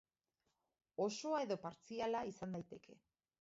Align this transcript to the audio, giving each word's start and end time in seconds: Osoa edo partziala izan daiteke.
Osoa 1.05 1.41
edo 1.47 1.59
partziala 1.67 2.23
izan 2.31 2.57
daiteke. 2.59 2.99